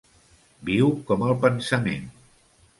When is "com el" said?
1.11-1.37